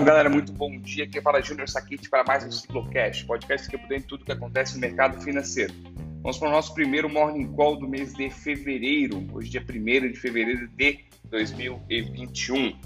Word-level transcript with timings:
Salve 0.00 0.12
galera, 0.12 0.30
muito 0.30 0.50
bom 0.50 0.80
dia. 0.80 1.04
Aqui 1.04 1.20
fala 1.20 1.42
Júnior 1.42 1.68
Saquete 1.68 2.08
para 2.08 2.24
mais 2.24 2.42
um 2.42 2.50
Ciclocast, 2.50 3.26
podcast 3.26 3.68
que 3.68 3.76
é 3.76 3.78
por 3.78 3.86
dentro 3.86 4.04
de 4.04 4.08
tudo 4.08 4.24
que 4.24 4.32
acontece 4.32 4.72
no 4.72 4.80
mercado 4.80 5.20
financeiro. 5.20 5.74
Vamos 6.22 6.38
para 6.38 6.48
o 6.48 6.50
nosso 6.50 6.72
primeiro 6.72 7.06
Morning 7.06 7.52
Call 7.52 7.76
do 7.76 7.86
mês 7.86 8.14
de 8.14 8.30
fevereiro, 8.30 9.26
hoje 9.30 9.50
dia 9.50 9.60
1 9.60 10.10
de 10.10 10.18
fevereiro 10.18 10.68
de 10.68 11.04
2021. 11.24 12.78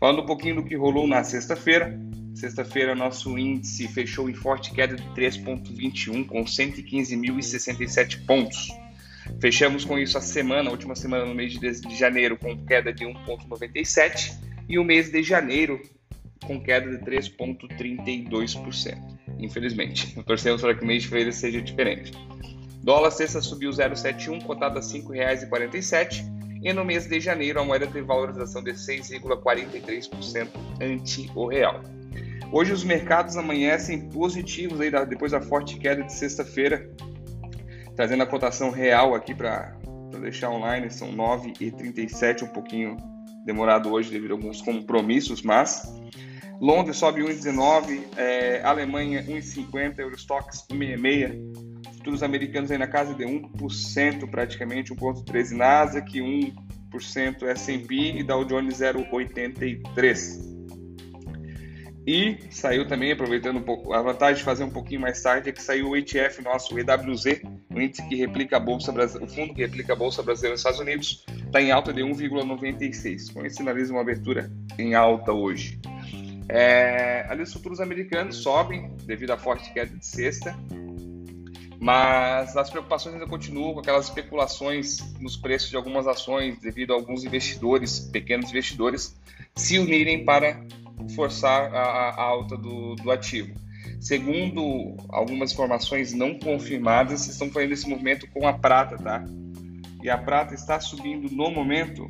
Falando 0.00 0.22
um 0.22 0.24
pouquinho 0.24 0.54
do 0.54 0.64
que 0.64 0.74
rolou 0.74 1.06
na 1.06 1.22
sexta-feira. 1.22 2.00
Sexta-feira, 2.34 2.94
nosso 2.94 3.36
índice 3.36 3.86
fechou 3.88 4.30
em 4.30 4.34
forte 4.34 4.72
queda 4.72 4.96
de 4.96 5.04
3,21, 5.10 6.26
com 6.26 6.42
115.067 6.42 8.24
pontos. 8.24 8.68
Fechamos 9.42 9.84
com 9.84 9.98
isso 9.98 10.16
a 10.16 10.22
semana, 10.22 10.70
a 10.70 10.72
última 10.72 10.96
semana 10.96 11.26
no 11.26 11.34
mês 11.34 11.52
de 11.52 11.98
janeiro, 11.98 12.38
com 12.38 12.56
queda 12.64 12.94
de 12.94 13.04
1,97 13.04 14.32
e 14.70 14.78
o 14.78 14.84
mês 14.84 15.10
de 15.10 15.22
janeiro 15.22 15.78
com 16.42 16.60
queda 16.60 16.90
de 16.90 16.98
3,32%. 17.04 18.98
Infelizmente, 19.38 20.14
torcemos 20.24 20.60
para 20.60 20.74
que 20.74 20.82
o 20.84 20.86
mês 20.86 21.02
de 21.02 21.08
fevereiro 21.08 21.32
seja 21.34 21.60
diferente. 21.60 22.12
Dólar 22.82 23.10
sexta 23.10 23.40
subiu 23.40 23.70
0,71, 23.70 24.42
cotado 24.42 24.78
a 24.78 24.82
R$ 24.82 24.86
5,47 24.86 26.24
e 26.62 26.72
no 26.72 26.84
mês 26.84 27.06
de 27.06 27.20
janeiro 27.20 27.60
a 27.60 27.64
moeda 27.64 27.86
teve 27.86 28.02
valorização 28.02 28.62
de 28.62 28.72
6,43% 28.72 30.48
ante 30.80 31.30
o 31.34 31.46
real. 31.46 31.80
Hoje 32.52 32.72
os 32.72 32.84
mercados 32.84 33.36
amanhecem 33.36 34.08
positivos 34.10 34.80
aí 34.80 34.90
depois 35.06 35.32
da 35.32 35.40
forte 35.40 35.78
queda 35.78 36.02
de 36.02 36.12
sexta-feira, 36.12 36.88
trazendo 37.96 38.22
a 38.22 38.26
cotação 38.26 38.70
real 38.70 39.14
aqui 39.14 39.34
para 39.34 39.76
deixar 40.20 40.50
online, 40.50 40.90
são 40.90 41.12
9,37, 41.12 42.42
um 42.42 42.48
pouquinho 42.48 42.96
demorado 43.44 43.90
hoje 43.90 44.10
devido 44.10 44.32
a 44.32 44.34
alguns 44.34 44.60
compromissos, 44.60 45.42
mas 45.42 45.82
Londres 46.60 46.96
sobe 46.96 47.22
1,19, 47.22 48.04
é, 48.16 48.62
Alemanha 48.62 49.22
1,50, 49.24 49.98
Eurostox 49.98 50.66
1,66, 50.70 51.72
futuros 51.96 52.22
americanos 52.22 52.70
aí 52.70 52.78
na 52.78 52.86
casa 52.86 53.14
de 53.14 53.24
1% 53.24 54.30
praticamente, 54.30 54.94
1,13 54.94 55.52
Nasdaq, 55.52 56.20
1% 56.20 57.42
S&P 57.42 57.94
e 58.18 58.22
Dow 58.22 58.44
Jones 58.44 58.78
0,83. 58.78 60.52
E 62.04 62.36
saiu 62.50 62.86
também, 62.86 63.12
aproveitando 63.12 63.58
um 63.58 63.62
pouco, 63.62 63.92
a 63.92 64.02
vantagem 64.02 64.38
de 64.38 64.42
fazer 64.42 64.64
um 64.64 64.70
pouquinho 64.70 65.00
mais 65.00 65.22
tarde 65.22 65.48
é 65.48 65.52
que 65.52 65.62
saiu 65.62 65.90
o 65.90 65.96
ETF 65.96 66.42
nosso, 66.42 66.74
o 66.74 66.78
EWZ, 66.78 67.42
o 67.72 67.80
índice 67.80 68.02
que 68.08 68.16
replica 68.16 68.56
a 68.56 68.60
Bolsa 68.60 68.92
o 68.92 69.28
fundo 69.28 69.54
que 69.54 69.62
replica 69.62 69.92
a 69.92 69.96
Bolsa 69.96 70.20
Brasileira 70.20 70.54
nos 70.54 70.60
Estados 70.60 70.80
Unidos, 70.80 71.24
está 71.46 71.62
em 71.62 71.70
alta 71.70 71.92
de 71.92 72.02
1,96. 72.02 73.32
Com 73.32 73.46
isso, 73.46 73.56
sinaliza 73.56 73.92
uma 73.92 74.00
abertura 74.00 74.50
em 74.76 74.94
alta 74.94 75.32
hoje. 75.32 75.80
É, 76.48 77.26
ali 77.28 77.42
os 77.42 77.52
futuros 77.52 77.80
americanos 77.80 78.36
sobem 78.36 78.94
devido 79.04 79.32
à 79.32 79.38
forte 79.38 79.72
queda 79.72 79.96
de 79.96 80.04
sexta, 80.04 80.56
mas 81.80 82.56
as 82.56 82.70
preocupações 82.70 83.14
ainda 83.14 83.26
continuam 83.26 83.74
com 83.74 83.80
aquelas 83.80 84.06
especulações 84.06 84.98
nos 85.18 85.36
preços 85.36 85.68
de 85.68 85.76
algumas 85.76 86.06
ações 86.06 86.58
devido 86.58 86.92
a 86.92 86.96
alguns 86.96 87.24
investidores, 87.24 87.98
pequenos 87.98 88.50
investidores, 88.50 89.16
se 89.56 89.78
unirem 89.78 90.24
para 90.24 90.64
forçar 91.14 91.74
a, 91.74 92.10
a 92.10 92.22
alta 92.22 92.56
do, 92.56 92.94
do 92.96 93.10
ativo. 93.10 93.52
Segundo 94.00 94.96
algumas 95.08 95.52
informações 95.52 96.12
não 96.12 96.38
confirmadas, 96.38 97.26
estão 97.28 97.50
fazendo 97.50 97.72
esse 97.72 97.88
movimento 97.88 98.28
com 98.30 98.46
a 98.46 98.52
prata, 98.52 98.96
tá? 98.96 99.24
E 100.02 100.10
a 100.10 100.18
prata 100.18 100.54
está 100.54 100.80
subindo 100.80 101.30
no 101.34 101.50
momento 101.50 102.08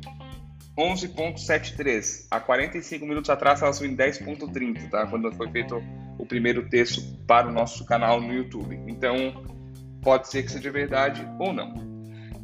11.73. 0.77 2.27
Há 2.31 2.39
45 2.39 3.05
minutos 3.05 3.29
atrás 3.29 3.61
ela 3.61 3.73
subiu 3.73 3.91
em 3.91 3.95
10.30, 3.95 4.89
tá? 4.89 5.05
Quando 5.07 5.31
foi 5.33 5.49
feito 5.51 5.81
o 6.17 6.25
primeiro 6.25 6.67
texto 6.69 7.01
para 7.27 7.47
o 7.47 7.51
nosso 7.51 7.85
canal 7.85 8.19
no 8.19 8.33
YouTube. 8.33 8.79
Então, 8.87 9.43
pode 10.01 10.27
ser 10.29 10.43
que 10.43 10.51
seja 10.51 10.71
verdade 10.71 11.27
ou 11.39 11.53
não. 11.53 11.73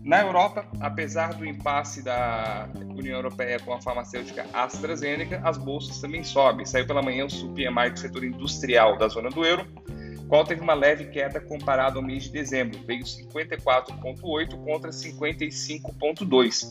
Na 0.03 0.21
Europa, 0.21 0.65
apesar 0.79 1.33
do 1.33 1.45
impasse 1.45 2.01
da 2.01 2.69
União 2.95 3.17
Europeia 3.17 3.59
com 3.59 3.73
a 3.73 3.81
farmacêutica 3.81 4.45
AstraZeneca, 4.53 5.41
as 5.43 5.57
bolsas 5.57 5.99
também 5.99 6.23
sobem. 6.23 6.65
Saiu 6.65 6.87
pela 6.87 7.01
manhã 7.01 7.25
o 7.25 7.53
PMI 7.53 7.91
do 7.91 7.99
setor 7.99 8.23
industrial 8.23 8.97
da 8.97 9.07
zona 9.07 9.29
do 9.29 9.45
euro, 9.45 9.67
qual 10.29 10.43
teve 10.45 10.61
uma 10.61 10.75
leve 10.75 11.05
queda 11.05 11.39
comparado 11.41 11.97
ao 11.97 12.05
mês 12.05 12.23
de 12.23 12.31
dezembro, 12.31 12.79
veio 12.85 13.03
54,8 13.03 14.63
contra 14.63 14.91
55,2. 14.91 16.69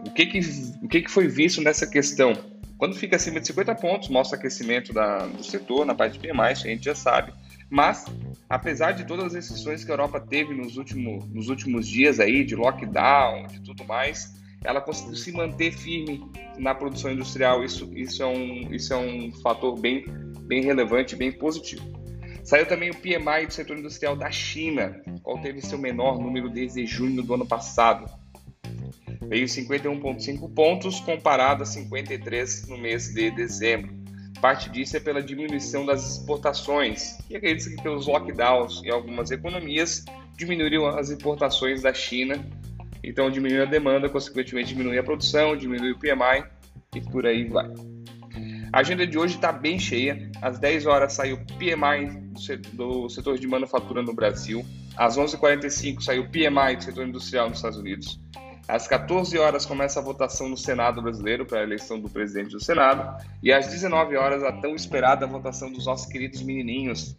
O, 0.00 0.10
que, 0.10 0.26
que, 0.26 0.40
o 0.82 0.88
que, 0.88 1.02
que 1.02 1.10
foi 1.10 1.28
visto 1.28 1.60
nessa 1.60 1.86
questão? 1.86 2.34
Quando 2.76 2.96
fica 2.96 3.16
acima 3.16 3.40
de 3.40 3.46
50 3.46 3.74
pontos, 3.76 4.08
mostra 4.08 4.38
aquecimento 4.38 4.92
da, 4.92 5.26
do 5.26 5.42
setor, 5.44 5.86
na 5.86 5.94
parte 5.94 6.18
de 6.18 6.28
PMI, 6.28 6.40
a 6.40 6.54
gente 6.54 6.84
já 6.84 6.94
sabe. 6.94 7.32
Mas, 7.70 8.04
apesar 8.48 8.92
de 8.92 9.04
todas 9.04 9.26
as 9.26 9.34
restrições 9.34 9.84
que 9.84 9.90
a 9.90 9.94
Europa 9.94 10.20
teve 10.20 10.54
nos 10.54 10.76
últimos, 10.76 11.24
nos 11.26 11.48
últimos 11.48 11.88
dias 11.88 12.20
aí, 12.20 12.44
de 12.44 12.54
lockdown, 12.54 13.46
de 13.46 13.60
tudo 13.60 13.84
mais, 13.84 14.34
ela 14.64 14.80
conseguiu 14.80 15.14
se 15.14 15.32
manter 15.32 15.72
firme 15.72 16.28
na 16.58 16.74
produção 16.74 17.10
industrial. 17.10 17.64
Isso, 17.64 17.90
isso, 17.94 18.22
é, 18.22 18.26
um, 18.26 18.74
isso 18.74 18.92
é 18.92 18.96
um 18.96 19.32
fator 19.42 19.78
bem, 19.78 20.04
bem 20.42 20.62
relevante, 20.62 21.14
bem 21.14 21.30
positivo. 21.30 21.82
Saiu 22.42 22.66
também 22.66 22.90
o 22.90 22.94
PMI 22.94 23.46
do 23.46 23.52
setor 23.52 23.78
industrial 23.78 24.16
da 24.16 24.30
China, 24.30 25.00
qual 25.22 25.38
teve 25.38 25.62
seu 25.62 25.78
menor 25.78 26.18
número 26.18 26.50
desde 26.50 26.84
junho 26.84 27.22
do 27.22 27.34
ano 27.34 27.46
passado. 27.46 28.04
Veio 29.28 29.46
51,5 29.46 30.52
pontos, 30.54 31.00
comparado 31.00 31.62
a 31.62 31.66
53 31.66 32.68
no 32.68 32.78
mês 32.78 33.12
de 33.12 33.30
dezembro. 33.30 33.92
Parte 34.40 34.68
disso 34.68 34.96
é 34.96 35.00
pela 35.00 35.22
diminuição 35.22 35.86
das 35.86 36.18
exportações, 36.18 37.16
e 37.30 37.36
acredita 37.36 37.70
que 37.70 37.82
pelos 37.82 38.06
lockdowns 38.06 38.82
em 38.84 38.90
algumas 38.90 39.30
economias 39.30 40.04
diminuíram 40.36 40.86
as 40.86 41.10
importações 41.10 41.82
da 41.82 41.94
China, 41.94 42.44
então 43.02 43.30
diminuiu 43.30 43.62
a 43.62 43.66
demanda, 43.66 44.08
consequentemente 44.08 44.74
diminui 44.74 44.98
a 44.98 45.02
produção, 45.02 45.56
diminui 45.56 45.92
o 45.92 45.98
PMI 45.98 46.44
e 46.94 47.00
por 47.00 47.26
aí 47.26 47.44
vai. 47.44 47.70
A 48.72 48.80
agenda 48.80 49.06
de 49.06 49.16
hoje 49.16 49.36
está 49.36 49.52
bem 49.52 49.78
cheia. 49.78 50.28
Às 50.42 50.58
10 50.58 50.86
horas 50.86 51.12
saiu 51.12 51.36
o 51.36 51.46
PMI 51.58 52.32
do 52.72 53.08
setor 53.08 53.38
de 53.38 53.46
manufatura 53.46 54.02
no 54.02 54.12
Brasil. 54.12 54.64
Às 54.96 55.16
11h45 55.16 56.00
saiu 56.00 56.22
o 56.22 56.28
PMI 56.28 56.76
do 56.76 56.82
setor 56.82 57.06
industrial 57.06 57.48
nos 57.48 57.58
Estados 57.58 57.78
Unidos. 57.78 58.20
Às 58.66 58.88
14 58.88 59.38
horas 59.38 59.66
começa 59.66 60.00
a 60.00 60.02
votação 60.02 60.48
no 60.48 60.56
Senado 60.56 61.02
brasileiro 61.02 61.44
para 61.44 61.60
a 61.60 61.62
eleição 61.62 62.00
do 62.00 62.08
presidente 62.08 62.52
do 62.52 62.62
Senado. 62.62 63.22
E 63.42 63.52
às 63.52 63.66
19 63.66 64.16
horas 64.16 64.42
a 64.42 64.52
tão 64.52 64.74
esperada 64.74 65.26
votação 65.26 65.70
dos 65.70 65.86
nossos 65.86 66.06
queridos 66.06 66.42
menininhos 66.42 67.14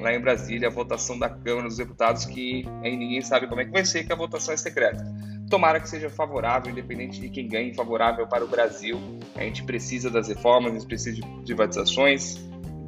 lá 0.00 0.14
em 0.14 0.20
Brasília, 0.20 0.68
a 0.68 0.70
votação 0.70 1.18
da 1.18 1.28
Câmara 1.28 1.68
dos 1.68 1.76
Deputados, 1.76 2.24
que 2.24 2.64
aí 2.82 2.96
ninguém 2.96 3.20
sabe 3.22 3.46
como 3.46 3.60
é 3.60 3.64
que 3.64 3.70
vai 3.70 3.84
ser, 3.84 4.04
que 4.04 4.12
a 4.12 4.16
votação 4.16 4.54
é 4.54 4.56
secreta. 4.56 5.04
Tomara 5.48 5.80
que 5.80 5.88
seja 5.88 6.10
favorável, 6.10 6.70
independente 6.70 7.20
de 7.20 7.28
quem 7.28 7.48
ganhe, 7.48 7.74
favorável 7.74 8.26
para 8.26 8.44
o 8.44 8.48
Brasil. 8.48 8.98
A 9.36 9.42
gente 9.42 9.62
precisa 9.62 10.10
das 10.10 10.28
reformas, 10.28 10.72
a 10.72 10.74
gente 10.74 10.86
precisa 10.86 11.16
de 11.16 11.22
privatizações, 11.44 12.38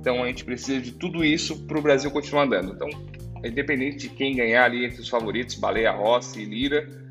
então 0.01 0.23
a 0.23 0.27
gente 0.27 0.45
precisa 0.45 0.81
de 0.81 0.93
tudo 0.93 1.25
isso 1.25 1.65
para 1.67 1.79
o 1.79 1.83
Brasil 1.83 2.11
continuar 2.11 2.45
andando. 2.45 2.73
Então, 2.73 2.89
independente 3.45 3.97
de 3.99 4.09
quem 4.09 4.35
ganhar 4.35 4.65
ali 4.65 4.85
entre 4.85 5.01
os 5.01 5.09
favoritos, 5.09 5.55
Baleia 5.55 5.93
Rossi 5.93 6.41
e 6.41 6.45
Lira, 6.45 7.06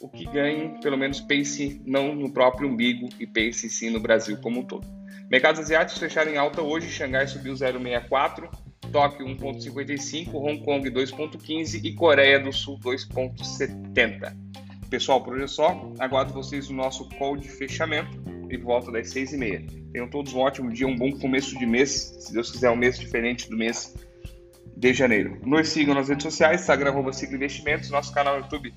o 0.00 0.08
que 0.08 0.24
ganhe, 0.24 0.80
pelo 0.80 0.96
menos 0.96 1.20
pense 1.20 1.80
não 1.84 2.14
no 2.14 2.32
próprio 2.32 2.68
umbigo 2.68 3.08
e 3.18 3.26
pense 3.26 3.68
sim 3.70 3.90
no 3.90 4.00
Brasil 4.00 4.36
como 4.38 4.60
um 4.60 4.64
todo. 4.64 4.86
Mercados 5.30 5.60
asiáticos 5.60 6.00
fecharam 6.00 6.30
em 6.30 6.36
alta 6.36 6.62
hoje, 6.62 6.88
Xangai 6.88 7.26
subiu 7.26 7.54
0,64, 7.54 8.48
Tóquio 8.92 9.26
1,55, 9.26 10.34
Hong 10.34 10.64
Kong 10.64 10.90
2,15 10.90 11.80
e 11.82 11.92
Coreia 11.94 12.38
do 12.38 12.52
Sul 12.52 12.78
2,70. 12.78 14.34
Pessoal, 14.88 15.22
por 15.22 15.34
hoje 15.34 15.44
é 15.44 15.48
só. 15.48 15.92
Aguardo 15.98 16.32
vocês 16.32 16.68
no 16.68 16.76
nosso 16.76 17.08
call 17.10 17.36
de 17.36 17.48
fechamento 17.48 18.16
e 18.48 18.56
volta 18.56 18.92
das 18.92 19.10
seis 19.10 19.32
e 19.32 19.36
meia. 19.36 19.64
Tenham 19.92 20.08
todos 20.08 20.32
um 20.32 20.38
ótimo 20.38 20.70
dia, 20.72 20.86
um 20.86 20.96
bom 20.96 21.10
começo 21.18 21.58
de 21.58 21.66
mês. 21.66 22.16
Se 22.20 22.32
Deus 22.32 22.52
quiser, 22.52 22.70
um 22.70 22.76
mês 22.76 22.98
diferente 22.98 23.50
do 23.50 23.56
mês 23.56 23.94
de 24.76 24.92
janeiro. 24.92 25.40
Nos 25.44 25.68
sigam 25.68 25.94
nas 25.94 26.08
redes 26.08 26.22
sociais, 26.22 26.60
Instagram, 26.60 26.90
arroba 26.90 27.10
Investimentos, 27.10 27.90
nosso 27.90 28.12
canal 28.12 28.36
no 28.36 28.42
YouTube, 28.42 28.72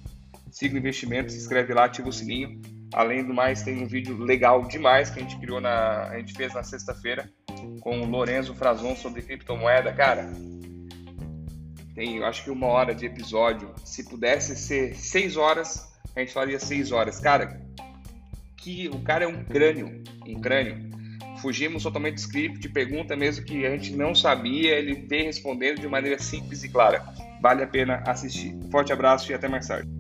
Sigla 0.51 0.79
Investimentos, 0.79 1.33
se 1.33 1.39
inscreve 1.39 1.73
lá, 1.73 1.85
ativa 1.85 2.09
o 2.09 2.13
sininho. 2.13 2.61
Além 2.93 3.23
do 3.23 3.33
mais, 3.33 3.61
tem 3.61 3.83
um 3.83 3.87
vídeo 3.87 4.17
legal 4.17 4.67
demais 4.67 5.09
que 5.09 5.19
a 5.19 5.21
gente 5.21 5.37
criou 5.37 5.61
na. 5.61 6.07
A 6.07 6.17
gente 6.17 6.33
fez 6.33 6.53
na 6.53 6.63
sexta-feira 6.63 7.29
com 7.81 8.01
o 8.01 8.05
Lorenzo 8.05 8.55
Frazon 8.55 8.95
sobre 8.95 9.21
criptomoeda. 9.21 9.93
Cara, 9.93 10.27
tem 11.93 12.23
acho 12.23 12.43
que 12.43 12.49
uma 12.49 12.67
hora 12.67 12.95
de 12.95 13.05
episódio. 13.05 13.73
Se 13.83 14.09
pudesse 14.09 14.55
ser 14.55 14.95
seis 14.95 15.37
horas, 15.37 15.87
a 16.15 16.19
gente 16.19 16.33
faria 16.33 16.59
seis 16.59 16.91
horas. 16.91 17.19
Cara, 17.19 17.61
que 18.57 18.89
o 18.89 18.99
cara 19.01 19.25
é 19.25 19.27
um 19.27 19.43
crânio, 19.43 20.03
um 20.25 20.39
crânio. 20.41 20.89
Fugimos 21.41 21.83
totalmente 21.83 22.15
do 22.15 22.19
script, 22.19 22.69
pergunta 22.69 23.15
mesmo 23.15 23.45
que 23.45 23.65
a 23.65 23.69
gente 23.71 23.95
não 23.95 24.13
sabia, 24.13 24.75
ele 24.75 24.93
vem 25.07 25.25
respondendo 25.25 25.79
de 25.79 25.87
maneira 25.87 26.19
simples 26.19 26.63
e 26.63 26.69
clara. 26.69 27.03
Vale 27.41 27.63
a 27.63 27.67
pena 27.67 28.03
assistir. 28.05 28.57
Forte 28.69 28.91
abraço 28.91 29.31
e 29.31 29.35
até 29.35 29.47
mais 29.47 29.67
tarde. 29.67 29.98